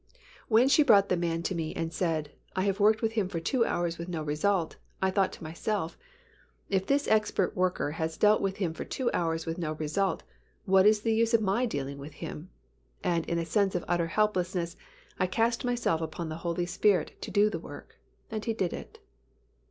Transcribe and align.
When 0.47 0.67
she 0.67 0.81
brought 0.81 1.09
the 1.09 1.15
man 1.15 1.43
to 1.43 1.53
me 1.53 1.75
and 1.75 1.93
said, 1.93 2.31
"I 2.55 2.63
have 2.63 2.79
worked 2.79 3.03
with 3.03 3.11
him 3.11 3.29
for 3.29 3.39
two 3.39 3.63
hours 3.65 3.99
with 3.99 4.07
no 4.07 4.23
result," 4.23 4.77
I 4.99 5.11
thought 5.11 5.31
to 5.33 5.43
myself, 5.43 5.95
"If 6.71 6.87
this 6.87 7.07
expert 7.07 7.55
worker 7.55 7.91
has 7.91 8.17
dealt 8.17 8.41
with 8.41 8.57
him 8.57 8.73
for 8.73 8.83
two 8.83 9.11
hours 9.13 9.45
with 9.45 9.59
no 9.59 9.73
result, 9.73 10.23
what 10.65 10.87
is 10.87 11.01
the 11.01 11.13
use 11.13 11.35
of 11.35 11.41
my 11.41 11.67
dealing 11.67 11.99
with 11.99 12.13
him?" 12.13 12.49
and 13.03 13.27
in 13.27 13.37
a 13.37 13.45
sense 13.45 13.75
of 13.75 13.85
utter 13.87 14.07
helplessness 14.07 14.75
I 15.19 15.27
cast 15.27 15.63
myself 15.63 16.01
upon 16.01 16.29
the 16.29 16.37
Holy 16.41 16.65
Spirit 16.65 17.21
to 17.21 17.29
do 17.29 17.51
the 17.51 17.59
work 17.59 17.99
and 18.31 18.43
He 18.43 18.55
did 18.55 18.73
it. 18.73 18.97